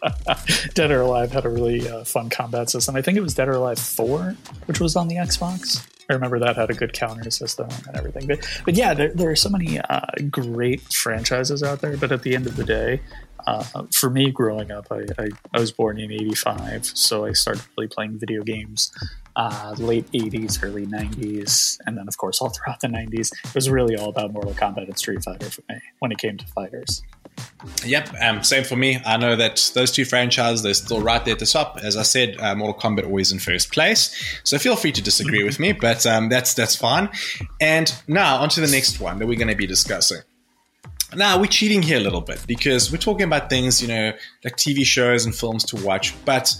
[0.73, 2.95] Dead or Alive had a really uh, fun combat system.
[2.95, 5.85] I think it was Dead or Alive Four, which was on the Xbox.
[6.09, 8.25] I remember that had a good counter system and everything.
[8.25, 11.97] But, but yeah, there, there are so many uh, great franchises out there.
[11.97, 13.01] But at the end of the day,
[13.45, 17.63] uh, for me growing up, I, I, I, was born in 85, so I started
[17.77, 18.91] really playing video games
[19.39, 23.31] uh, late 80s, early 90s, and then, of course, all throughout the 90s.
[23.45, 26.35] It was really all about Mortal Kombat and Street Fighter for me when it came
[26.35, 27.01] to fighters.
[27.85, 28.99] Yep, um, same for me.
[29.05, 31.77] I know that those two franchises, they're still right there at the top.
[31.81, 34.13] As I said, uh, Mortal Kombat always in first place.
[34.43, 37.07] So feel free to disagree with me, but um, that's that's fine.
[37.61, 40.19] And now on to the next one that we're going to be discussing.
[41.15, 44.11] Now we're cheating here a little bit because we're talking about things, you know,
[44.43, 46.53] like TV shows and films to watch, but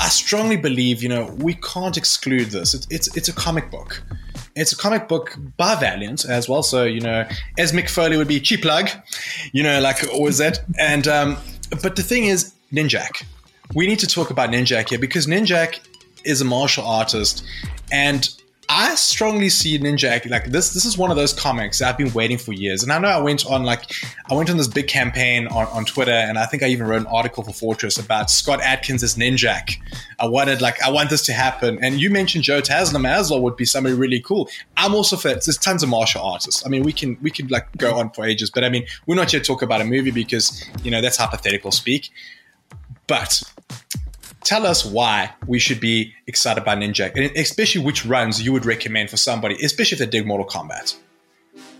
[0.00, 2.74] I strongly believe, you know, we can't exclude this.
[2.74, 4.02] It's, it's, it's a comic book.
[4.54, 6.62] It's a comic book by Valiant as well.
[6.62, 7.26] So, you know,
[7.58, 8.88] as Mick Foley would be, cheap plug,
[9.52, 10.60] you know, like always that.
[10.78, 11.36] And, um,
[11.82, 13.24] but the thing is, Ninjak.
[13.74, 15.80] We need to talk about Ninjak here because Ninjak
[16.24, 17.44] is a martial artist
[17.92, 18.28] and
[18.70, 20.74] I strongly see Ninja like this.
[20.74, 23.18] This is one of those comics I've been waiting for years, and I know I
[23.18, 23.90] went on like
[24.30, 27.00] I went on this big campaign on, on Twitter, and I think I even wrote
[27.00, 29.76] an article for Fortress about Scott Adkins as Ninjak.
[30.18, 33.40] I wanted like I want this to happen, and you mentioned Joe Taslim as well
[33.40, 34.50] would be somebody really cool.
[34.76, 36.64] I'm also for there's tons of martial artists.
[36.66, 39.16] I mean, we can we could like go on for ages, but I mean, we're
[39.16, 42.10] not here to talk about a movie because you know that's hypothetical speak.
[43.06, 43.42] But
[44.44, 48.66] tell us why we should be excited by Ninja, and especially which runs you would
[48.66, 50.96] recommend for somebody, especially if they dig Mortal Kombat.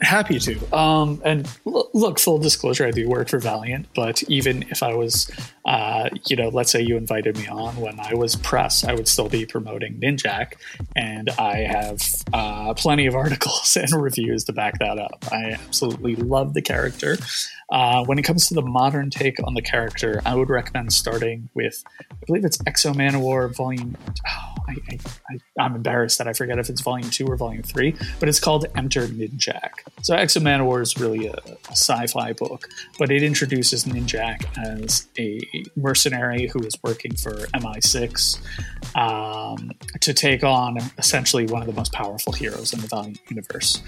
[0.01, 0.77] Happy to.
[0.77, 5.31] Um, and look, full disclosure, I do work for Valiant, but even if I was,
[5.68, 9.07] uh, you know, let's say you invited me on when I was press, I would
[9.07, 10.54] still be promoting Ninjak,
[10.96, 12.02] and I have
[12.33, 15.26] uh, plenty of articles and reviews to back that up.
[15.31, 17.18] I absolutely love the character.
[17.70, 21.50] Uh, when it comes to the modern take on the character, I would recommend starting
[21.52, 23.94] with, I believe it's X-O Manowar Volume.
[24.26, 28.28] Oh, I, am embarrassed that I forget if it's Volume Two or Volume Three, but
[28.28, 29.70] it's called Enter Ninjak.
[30.02, 35.40] So X-O Manowar is really a, a sci-fi book, but it introduces Ninjak as a
[35.77, 38.38] mercenary who is working for MI6
[38.97, 43.83] um, to take on essentially one of the most powerful heroes in the Valiant universe.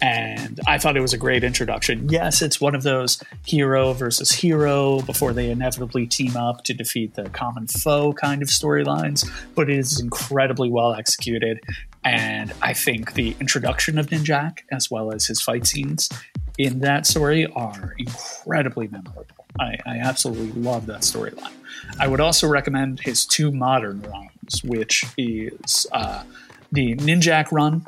[0.00, 2.08] And I thought it was a great introduction.
[2.08, 7.14] Yes, it's one of those hero versus hero before they inevitably team up to defeat
[7.14, 11.60] the common foe kind of storylines, but it is incredibly well executed.
[12.04, 16.08] And I think the introduction of Ninjak, as well as his fight scenes
[16.58, 19.41] in that story, are incredibly memorable.
[19.58, 21.52] I, I absolutely love that storyline.
[21.98, 26.24] I would also recommend his two modern runs, which is uh,
[26.70, 27.86] the Ninjak run.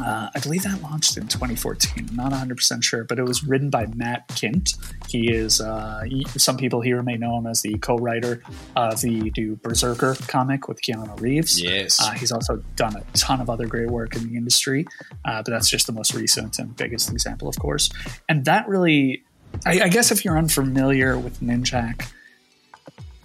[0.00, 2.08] Uh, I believe that launched in 2014.
[2.10, 4.78] I'm not 100% sure, but it was written by Matt Kindt.
[5.08, 8.42] He is, uh, he, some people here may know him as the co writer
[8.74, 11.60] of the new Berserker comic with Keanu Reeves.
[11.60, 12.00] Yes.
[12.00, 14.86] Uh, he's also done a ton of other great work in the industry,
[15.24, 17.90] uh, but that's just the most recent and biggest example, of course.
[18.28, 19.24] And that really,
[19.66, 22.08] I, I guess if you're unfamiliar with Ninjak,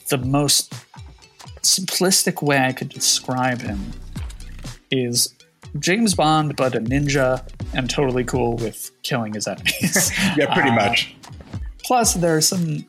[0.09, 0.73] the most
[1.61, 3.91] simplistic way I could describe him
[4.91, 5.33] is
[5.79, 10.11] James Bond, but a ninja and totally cool with killing his enemies.
[10.37, 11.15] yeah, pretty Uh, much.
[11.83, 12.85] Plus, there are some.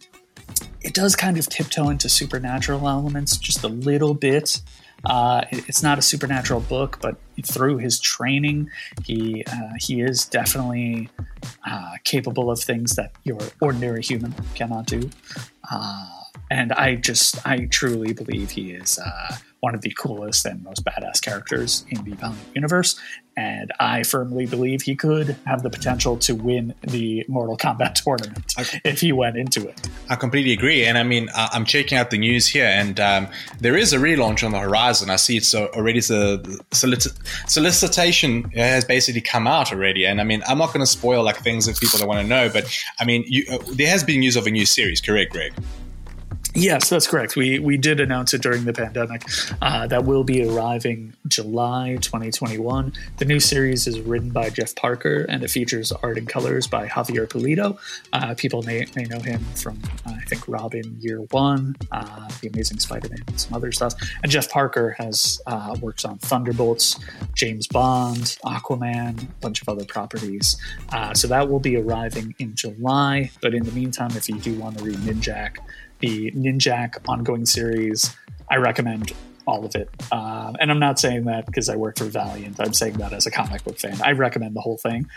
[0.80, 4.60] It does kind of tiptoe into supernatural elements just a little bit.
[5.04, 8.68] Uh, it- it's not a supernatural book, but through his training,
[9.04, 11.08] he uh, he is definitely
[11.66, 15.08] uh, capable of things that your ordinary human cannot do.
[15.70, 16.08] Uh,
[16.50, 20.82] and I just, I truly believe he is uh, one of the coolest and most
[20.84, 22.98] badass characters in the Valiant universe.
[23.38, 28.52] And I firmly believe he could have the potential to win the Mortal Kombat tournament
[28.84, 29.88] if he went into it.
[30.08, 30.84] I completely agree.
[30.84, 33.28] And I mean, I- I'm checking out the news here, and um,
[33.60, 35.08] there is a relaunch on the horizon.
[35.08, 36.40] I see it's already the
[36.72, 37.16] solici-
[37.48, 40.04] solicitation has basically come out already.
[40.04, 42.26] And I mean, I'm not going to spoil like things that people don't want to
[42.26, 42.64] know, but
[42.98, 45.52] I mean, you, uh, there has been news of a new series, correct, Greg?
[46.58, 47.36] Yes, that's correct.
[47.36, 49.22] We we did announce it during the pandemic.
[49.62, 52.92] Uh, that will be arriving July 2021.
[53.18, 56.88] The new series is written by Jeff Parker and it features art and colors by
[56.88, 57.78] Javier Pulido.
[58.12, 62.48] Uh, people may, may know him from uh, I think Robin Year One, uh, The
[62.48, 63.94] Amazing Spider-Man, and some other stuff.
[64.24, 66.98] And Jeff Parker has uh, works on Thunderbolts,
[67.34, 70.56] James Bond, Aquaman, a bunch of other properties.
[70.90, 73.30] Uh, so that will be arriving in July.
[73.40, 75.58] But in the meantime, if you do want to read Ninjak
[76.00, 78.14] the Ninjak ongoing series.
[78.50, 79.12] I recommend
[79.48, 79.88] all of it.
[80.12, 82.60] Um, and I'm not saying that because I work for Valiant.
[82.60, 83.98] I'm saying that as a comic book fan.
[84.02, 85.08] I recommend the whole thing.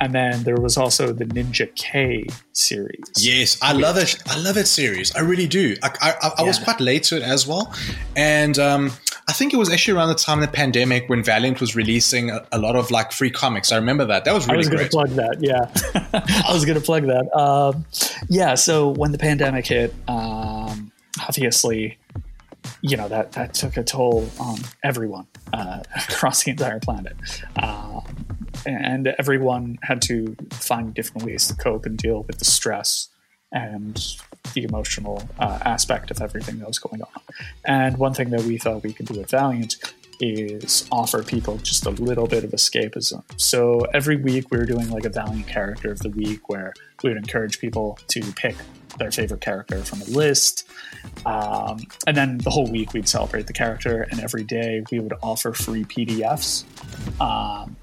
[0.00, 3.04] And then there was also the Ninja K series.
[3.18, 4.16] Yes, I love it.
[4.26, 5.14] I love it series.
[5.16, 5.76] I really do.
[5.82, 6.64] I, I, I, was Yeah.
[6.64, 7.74] quite late to it as well,
[8.16, 8.92] and um,
[9.28, 12.30] I think it was actually around the time of the pandemic when Valiant was releasing
[12.30, 13.72] a, a lot of like free comics.
[13.72, 14.24] I remember that.
[14.24, 15.36] That was really I was going to plug that.
[15.40, 17.36] Yeah, I was going to plug that.
[17.36, 17.84] Um,
[18.28, 18.54] yeah.
[18.54, 20.92] So when the pandemic hit, um,
[21.26, 21.98] obviously,
[22.82, 27.16] you know that that took a toll on everyone uh, across the entire planet,
[27.62, 28.02] um,
[28.66, 33.08] and everyone had to find different ways to cope and deal with the stress
[33.52, 34.16] and
[34.54, 37.22] the emotional uh, aspect of everything that was going on.
[37.64, 39.76] And one thing that we thought we could do at Valiant
[40.20, 43.22] is offer people just a little bit of escapism.
[43.36, 47.10] So every week we were doing like a Valiant character of the week where we
[47.10, 48.56] would encourage people to pick
[48.98, 50.68] their favorite character from a list.
[51.24, 55.14] Um, and then the whole week we'd celebrate the character, and every day we would
[55.22, 56.64] offer free PDFs.
[57.20, 57.76] Um,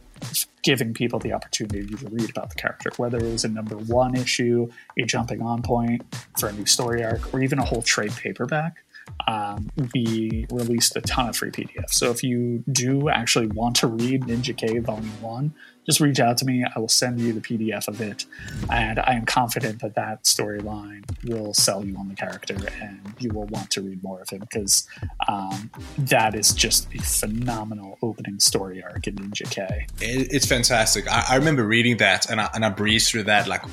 [0.63, 4.15] giving people the opportunity to read about the character, whether it was a number one
[4.15, 4.67] issue,
[4.99, 6.03] a jumping on point
[6.37, 8.83] for a new story arc, or even a whole trade paperback.
[9.27, 11.93] Um, we released a ton of free PDFs.
[11.93, 15.53] So if you do actually want to read Ninja K Volume 1,
[15.87, 16.63] just reach out to me.
[16.63, 18.25] I will send you the PDF of it.
[18.69, 23.29] And I am confident that that storyline will sell you on the character and you
[23.29, 24.87] will want to read more of him because
[25.27, 29.87] um, that is just a phenomenal opening story arc in Ninja K.
[30.01, 31.07] It, it's fantastic.
[31.09, 33.63] I, I remember reading that, and I, and I breezed through that like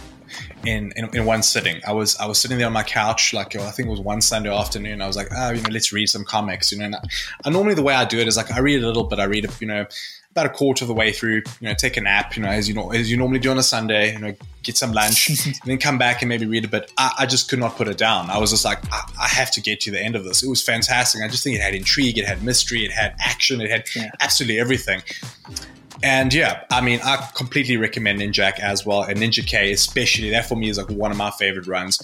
[0.65, 1.81] in, in in one sitting.
[1.87, 4.21] I was I was sitting there on my couch, like I think it was one
[4.21, 5.03] Sunday afternoon.
[5.03, 6.73] I was like, oh, you know, let's read some comics.
[6.73, 6.97] You know, and
[7.45, 9.19] I normally the way I do it is like I read a little bit.
[9.19, 9.87] I read, you know,
[10.35, 11.43] about a quarter of the way through.
[11.61, 12.37] You know, take a nap.
[12.37, 14.13] You know, as you know, as you normally do on a Sunday.
[14.13, 16.91] You know, get some lunch, and then come back and maybe read a bit.
[16.99, 18.31] I, I just could not put it down.
[18.31, 20.43] I was just like, I, I have to get to the end of this.
[20.43, 21.23] It was fantastic.
[21.23, 24.11] I just think it had intrigue, it had mystery, it had action, it had Yeah.
[24.21, 25.03] absolutely everything.
[26.03, 30.31] And yeah, I mean, I completely recommend Ninjak as well, and Ninja K especially.
[30.31, 32.01] That for me is like one of my favorite runs.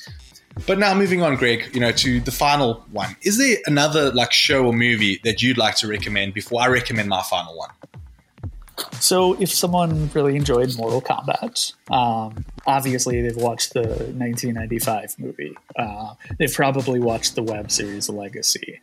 [0.67, 3.17] But now moving on, Greg, you know, to the final one.
[3.23, 7.09] Is there another like show or movie that you'd like to recommend before I recommend
[7.09, 7.71] my final one?
[9.01, 15.57] So, if someone really enjoyed Mortal Kombat, um, obviously they've watched the 1995 movie.
[15.77, 18.81] Uh, they've probably watched the web series Legacy.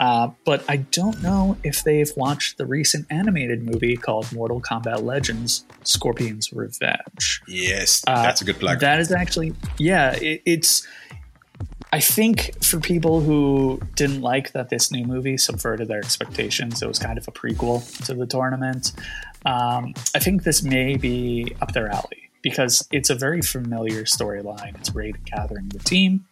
[0.00, 5.02] Uh, but I don't know if they've watched the recent animated movie called Mortal Kombat
[5.02, 7.42] Legends Scorpion's Revenge.
[7.46, 8.80] Yes, that's uh, a good plug.
[8.80, 10.86] That is actually, yeah, it, it's.
[11.90, 16.86] I think for people who didn't like that this new movie subverted their expectations, it
[16.86, 18.92] was kind of a prequel to the tournament.
[19.44, 24.76] Um, I think this may be up their alley because it's a very familiar storyline.
[24.76, 26.26] It's Raiden gathering the team,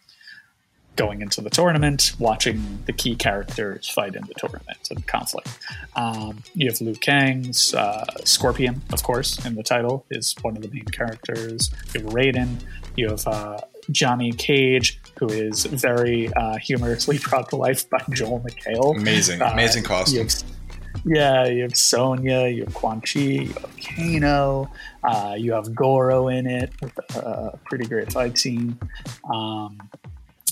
[0.95, 5.49] going into the tournament, watching the key characters fight in the tournament and conflict.
[5.95, 10.63] Um, you have Liu Kang's uh, Scorpion, of course, in the title, is one of
[10.63, 11.71] the main characters.
[11.93, 12.57] You have Raiden.
[12.95, 13.59] You have uh,
[13.91, 18.97] Johnny Cage, who is very uh, humorously brought to life by Joel McHale.
[18.97, 20.27] Amazing, amazing uh, costume.
[21.07, 24.69] Yeah, you have Sonya, you have Quan Chi, you have Kano,
[25.03, 28.77] uh, you have Goro in it with a pretty great fight scene.
[29.33, 29.89] Um,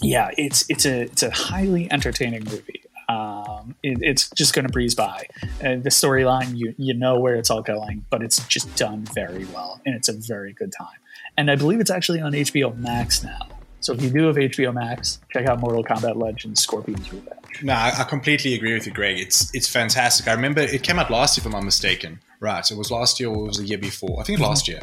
[0.01, 2.83] yeah, it's it's a it's a highly entertaining movie.
[3.09, 5.27] Um, it, it's just going to breeze by.
[5.59, 9.45] Uh, the storyline, you you know where it's all going, but it's just done very
[9.53, 10.99] well, and it's a very good time.
[11.37, 13.47] And I believe it's actually on HBO Max now.
[13.85, 17.61] So if you do have HBO Max, check out Mortal Kombat Legends: Scorpion's Revenge.
[17.61, 19.19] No, I, I, completely agree with you, Greg.
[19.19, 20.27] It's it's fantastic.
[20.27, 22.19] I remember it came out last year, if I'm not mistaken.
[22.39, 24.19] Right, it was last year or it was the year before.
[24.19, 24.47] I think mm-hmm.
[24.47, 24.79] last year.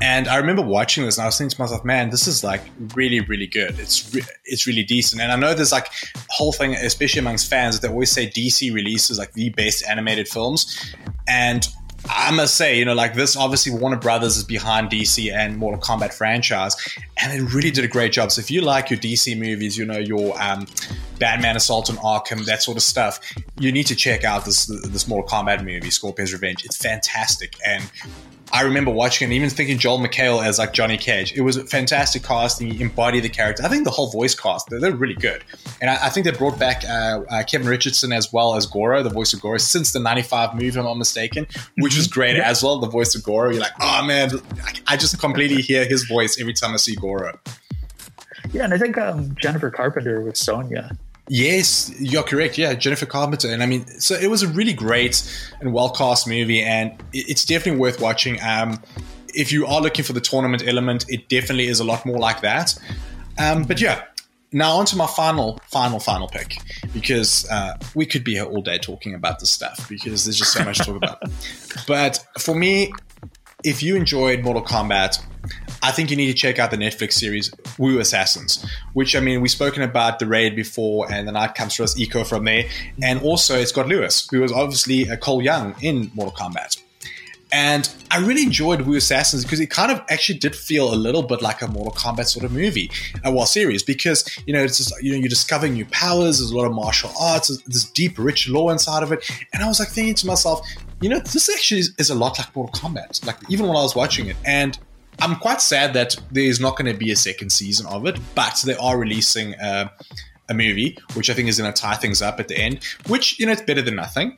[0.00, 2.62] And I remember watching this, and I was thinking to myself, "Man, this is like
[2.94, 3.80] really, really good.
[3.80, 7.50] It's re- it's really decent." And I know there's like a whole thing, especially amongst
[7.50, 10.94] fans, that they always say DC releases like the best animated films,
[11.26, 11.66] and
[12.08, 15.80] I must say, you know, like this, obviously Warner Brothers is behind DC and Mortal
[15.80, 16.76] Kombat franchise,
[17.20, 18.32] and they really did a great job.
[18.32, 20.66] So if you like your DC movies, you know, your um,
[21.18, 23.20] Batman Assault on Arkham, that sort of stuff,
[23.58, 26.64] you need to check out this this Mortal Kombat movie, Scorpion's Revenge.
[26.64, 27.90] It's fantastic, and
[28.52, 31.32] I remember watching and even thinking Joel McHale as like Johnny Cage.
[31.34, 32.70] It was a fantastic casting.
[32.70, 33.62] He embodied the character.
[33.64, 35.44] I think the whole voice cast, they're, they're really good.
[35.80, 39.02] And I, I, think they brought back uh, uh, Kevin Richardson as well as Goro,
[39.02, 41.46] the voice of Goro, since the 95 movie, if I'm not mistaken,
[41.78, 42.48] which was great yeah.
[42.48, 42.78] as well.
[42.80, 43.50] The voice of Goro.
[43.50, 44.30] You're like, oh man,
[44.86, 47.38] I just completely hear his voice every time I see Goro.
[48.52, 50.96] Yeah, and I think um, Jennifer Carpenter with Sonya
[51.32, 52.58] Yes, you're correct.
[52.58, 53.50] Yeah, Jennifer Carpenter.
[53.50, 55.22] And I mean, so it was a really great
[55.60, 58.42] and well cast movie, and it's definitely worth watching.
[58.42, 58.82] Um,
[59.32, 62.40] if you are looking for the tournament element, it definitely is a lot more like
[62.40, 62.76] that.
[63.38, 64.02] Um, but yeah,
[64.50, 66.56] now on to my final, final, final pick
[66.92, 70.52] because uh, we could be here all day talking about this stuff because there's just
[70.52, 71.22] so much to talk about.
[71.86, 72.92] But for me,
[73.62, 75.22] if you enjoyed Mortal Kombat,
[75.82, 79.40] I think you need to check out the Netflix series Wu Assassins, which I mean,
[79.40, 82.64] we've spoken about the raid before, and the night comes to us, Iko from there,
[83.02, 86.80] and also it's got Lewis, who was obviously a Cole Young in Mortal Kombat.
[87.52, 91.22] And I really enjoyed Wu Assassins because it kind of actually did feel a little
[91.22, 92.90] bit like a Mortal Kombat sort of movie,
[93.26, 96.38] uh, well, series, because you know it's just, you know you're discovering new powers.
[96.38, 97.48] There's a lot of martial arts.
[97.48, 100.66] There's this deep, rich lore inside of it, and I was like thinking to myself,
[101.00, 103.26] you know, this actually is, is a lot like Mortal Kombat.
[103.26, 104.78] Like even when I was watching it, and
[105.20, 108.18] I'm quite sad that there is not going to be a second season of it,
[108.34, 109.88] but they are releasing uh,
[110.48, 113.38] a movie, which I think is going to tie things up at the end, which,
[113.38, 114.36] you know, it's better than nothing.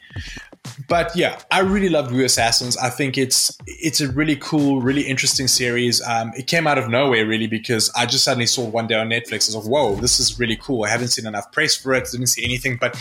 [0.88, 2.76] But yeah, I really loved Wu Assassins.
[2.76, 6.00] I think it's it's a really cool, really interesting series.
[6.02, 9.08] Um, it came out of nowhere, really, because I just suddenly saw one day on
[9.08, 9.52] Netflix.
[9.52, 10.84] I was like, whoa, this is really cool.
[10.84, 12.96] I haven't seen enough press for it, didn't see anything, but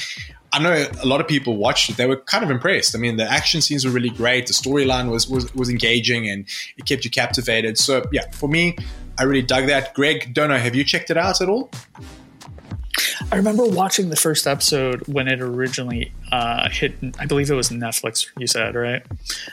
[0.54, 1.98] I know a lot of people watched it.
[1.98, 2.96] They were kind of impressed.
[2.96, 4.48] I mean, the action scenes were really great.
[4.48, 6.46] The storyline was, was was engaging and
[6.78, 7.78] it kept you captivated.
[7.78, 8.78] So yeah, for me,
[9.18, 9.94] I really dug that.
[9.94, 11.72] Greg, don't know, have you checked it out at all?
[13.32, 16.94] I remember watching the first episode when it originally uh, hit.
[17.18, 18.28] I believe it was Netflix.
[18.38, 19.04] You said right?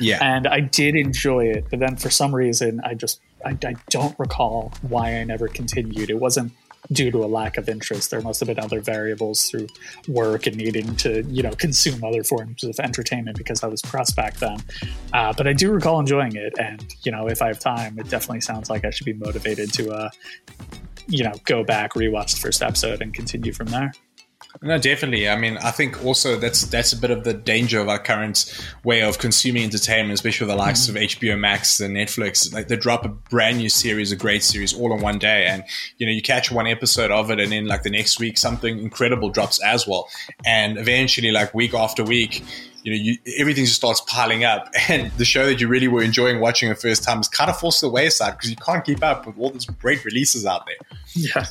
[0.00, 0.18] Yeah.
[0.20, 4.18] And I did enjoy it, but then for some reason, I just I, I don't
[4.18, 6.10] recall why I never continued.
[6.10, 6.52] It wasn't
[6.92, 8.10] due to a lack of interest.
[8.10, 9.66] There must have been other variables through
[10.08, 14.16] work and needing to, you know, consume other forms of entertainment because I was pressed
[14.16, 14.58] back then.
[15.12, 18.08] Uh, but I do recall enjoying it, and you know, if I have time, it
[18.08, 20.10] definitely sounds like I should be motivated to, uh,
[21.06, 23.92] you know, go back, rewatch the first episode, and continue from there.
[24.60, 25.28] No, definitely.
[25.28, 28.52] I mean, I think also that's that's a bit of the danger of our current
[28.82, 30.96] way of consuming entertainment, especially with the likes mm-hmm.
[30.96, 32.52] of HBO Max and Netflix.
[32.52, 35.62] Like they drop a brand new series, a great series, all in one day, and
[35.98, 38.78] you know you catch one episode of it, and then like the next week something
[38.78, 40.08] incredible drops as well,
[40.44, 42.42] and eventually, like week after week,
[42.82, 46.02] you know, you, everything just starts piling up, and the show that you really were
[46.02, 48.84] enjoying watching the first time is kind of forced to the wayside because you can't
[48.84, 50.98] keep up with all these great releases out there.
[51.14, 51.46] Yeah.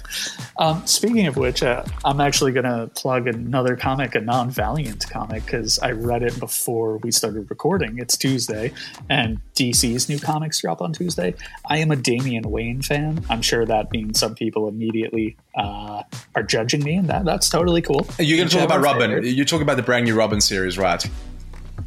[0.57, 5.09] Um, speaking of which, uh, I'm actually going to plug another comic, a non Valiant
[5.09, 7.97] comic, because I read it before we started recording.
[7.99, 8.73] It's Tuesday,
[9.09, 11.33] and DC's new comics drop on Tuesday.
[11.65, 13.23] I am a Damian Wayne fan.
[13.29, 16.03] I'm sure that means some people immediately uh,
[16.35, 18.07] are judging me, and that, that's totally cool.
[18.19, 19.23] You're going to talk about Robin.
[19.23, 21.03] You're talking about the brand new Robin series, right?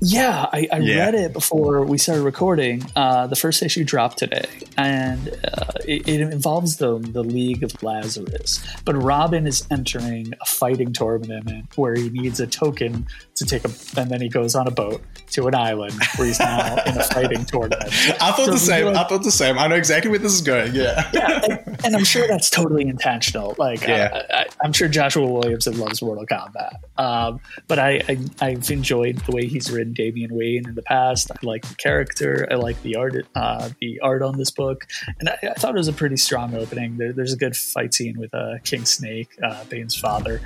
[0.03, 0.96] Yeah, I, I yeah.
[0.96, 2.82] read it before we started recording.
[2.96, 4.48] Uh, the first issue dropped today,
[4.78, 8.64] and uh, it, it, involves the the League of Lazarus.
[8.86, 13.70] But Robin is entering a fighting tournament where he needs a token to take a,
[13.98, 17.05] and then he goes on a boat to an island where he's now in a
[17.05, 17.92] fighting tournament.
[17.92, 18.86] I thought so the same.
[18.86, 19.59] Like, I thought the same.
[19.59, 20.74] I know exactly where this is going.
[20.74, 23.55] Yeah, yeah, and, and I'm sure that's totally intentional.
[23.59, 24.22] Like, yeah.
[24.30, 27.38] I, am sure Joshua Williamson loves Mortal Kombat, um,
[27.68, 28.03] but I,
[28.40, 31.30] I have enjoyed the way he's written Damian Wayne in the past.
[31.30, 32.47] I like the character.
[32.51, 34.86] I like the art, uh, the art on this book,
[35.18, 36.97] and I, I, thought it was a pretty strong opening.
[36.97, 40.41] There, there's a good fight scene with uh, King Snake, uh, Bane's father.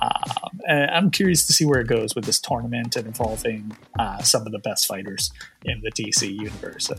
[0.00, 4.46] Um, I'm curious to see where it goes with this tournament and involving uh, some
[4.46, 5.32] of the best fighters
[5.64, 6.90] in the DC universe.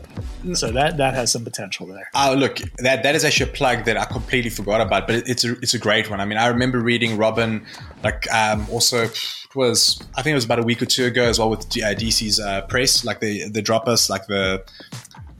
[0.54, 2.10] So, that that has some potential there.
[2.14, 5.44] Oh, look, that that is actually a plug that I completely forgot about, but it's
[5.44, 6.20] a it's a great one.
[6.20, 7.64] I mean, I remember reading Robin,
[8.02, 9.08] like um, also
[9.54, 11.94] was I think it was about a week or two ago as well with uh,
[11.94, 14.64] DC's uh, press, like the the droppers, like the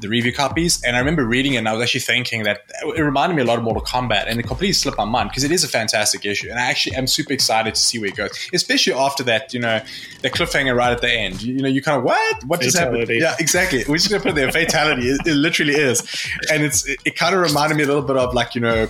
[0.01, 2.63] the review copies, and I remember reading it, and I was actually thinking that
[2.97, 5.45] it reminded me a lot of Mortal Kombat, and it completely slipped my mind because
[5.45, 8.17] it is a fantastic issue, and I actually am super excited to see where it
[8.17, 9.81] goes, especially after that, you know,
[10.23, 11.43] the cliffhanger right at the end.
[11.43, 12.45] You, you know, you kind of what?
[12.45, 13.09] What just happened?
[13.11, 13.85] Yeah, exactly.
[13.87, 15.09] We're just gonna put there fatality.
[15.11, 16.01] It, it, literally is,
[16.51, 18.89] and it's it, it kind of reminded me a little bit of like you know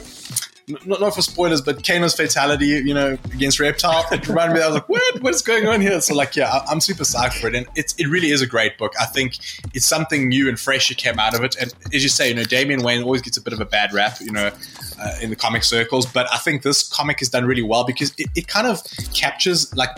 [0.87, 4.63] not, not for spoilers, but Kano's fatality, you know, against Reptile, it reminded me.
[4.63, 5.23] I was like, what?
[5.23, 6.01] What is going on here?
[6.01, 8.79] So, like, yeah, I'm super psyched for it, and it's it really is a great
[8.79, 8.93] book.
[9.01, 9.39] I think
[9.75, 12.35] it's something new and fresh that came out of it, and as you say, you
[12.35, 14.51] know, Damian Wayne always gets a bit of a bad rap, you know,
[15.01, 18.13] uh, in the comic circles, but I think this comic is done really well because
[18.19, 18.83] it, it kind of
[19.15, 19.91] captures like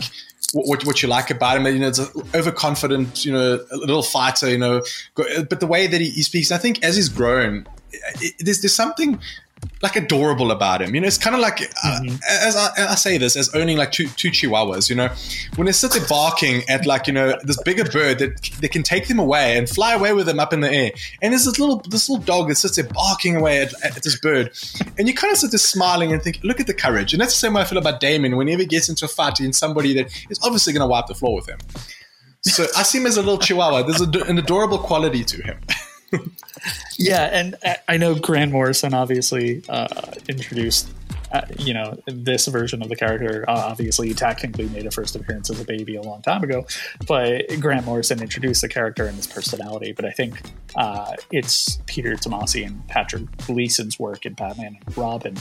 [0.53, 1.65] what, what you like about him.
[1.65, 4.83] You know, it's an overconfident, you know, a little fighter, you know,
[5.15, 8.73] but the way that he, he speaks, I think as he's grown, it, there's, there's
[8.73, 9.19] something
[9.83, 10.95] like adorable about him.
[10.95, 12.15] You know, it's kind of like uh, mm-hmm.
[12.27, 14.89] as I, I, say this as owning like two two chihuahuas.
[14.89, 15.09] You know,
[15.57, 18.81] when they sit there barking at like you know this bigger bird that they can
[18.81, 21.59] take them away and fly away with them up in the air, and there's this
[21.59, 24.51] little this little dog that sits there barking away at, at this bird,
[24.97, 27.13] and you kind of sit there smiling and think, look at the courage.
[27.13, 28.37] And that's the same way I feel about Damian.
[28.37, 31.15] Whenever he gets into a fight against somebody that is obviously going to wipe the
[31.15, 31.59] floor with him.
[32.41, 33.83] So I see him as a little chihuahua.
[33.83, 35.59] There's a, an adorable quality to him.
[36.97, 37.55] yeah, and
[37.87, 40.89] I know Grant Morrison obviously uh, introduced
[41.33, 45.49] uh, you know, this version of the character uh, obviously technically made a first appearance
[45.49, 46.63] as a baby a long time ago,
[47.07, 49.93] but Grant Morrison introduced the character and his personality.
[49.93, 50.39] But I think
[50.75, 55.35] uh, it's Peter Tomasi and Patrick Gleason's work in Batman and Robin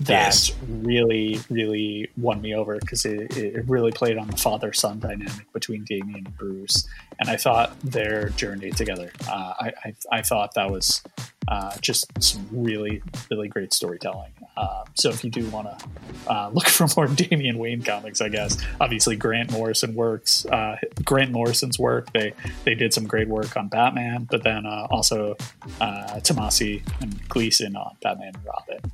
[0.00, 0.52] that yes.
[0.68, 5.50] really, really won me over because it, it, really played on the father son dynamic
[5.52, 6.86] between Damian and Bruce.
[7.20, 11.00] And I thought their journey together, uh, I, I, I, thought that was
[11.46, 14.32] uh, just some really, really great storytelling.
[14.56, 15.86] Uh, so if you do want to
[16.28, 20.44] uh, look for more Damian Wayne comics, I guess obviously Grant Morrison works.
[20.46, 22.32] Uh, Grant Morrison's work they
[22.64, 25.36] they did some great work on Batman, but then uh, also
[25.80, 28.92] Tomasi and Gleason on Batman and Robin.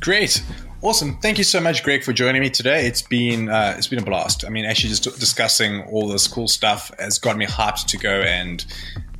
[0.00, 0.42] Great,
[0.82, 1.18] awesome!
[1.18, 2.86] Thank you so much, Greg, for joining me today.
[2.86, 4.44] It's been uh, it's been a blast.
[4.44, 8.20] I mean, actually, just discussing all this cool stuff has got me hyped to go
[8.20, 8.64] and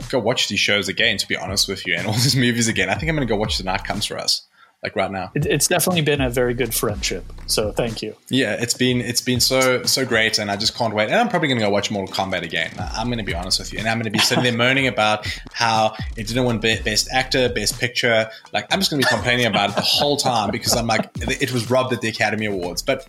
[0.09, 1.19] go watch these shows again.
[1.19, 2.89] To be honest with you, and all these movies again.
[2.89, 4.48] I think I'm going to go watch The Night Comes for Us
[4.83, 5.31] like right now.
[5.35, 7.25] It, it's definitely been a very good friendship.
[7.47, 8.15] So thank you.
[8.29, 11.09] Yeah, it's been it's been so so great, and I just can't wait.
[11.09, 12.71] And I'm probably going to go watch Mortal Kombat again.
[12.79, 14.87] I'm going to be honest with you, and I'm going to be sitting there moaning
[14.87, 18.31] about how it didn't win best actor, best picture.
[18.53, 21.11] Like I'm just going to be complaining about it the whole time because I'm like
[21.17, 23.07] it was robbed at the Academy Awards, but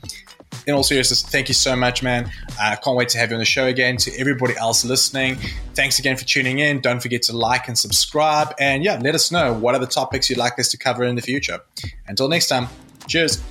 [0.67, 2.29] in all seriousness, thank you so much, man.
[2.59, 3.97] I uh, can't wait to have you on the show again.
[3.97, 5.35] To everybody else listening,
[5.73, 6.81] thanks again for tuning in.
[6.81, 8.53] Don't forget to like and subscribe.
[8.59, 11.15] And yeah, let us know what are the topics you'd like us to cover in
[11.15, 11.59] the future.
[12.07, 12.67] Until next time,
[13.07, 13.41] cheers.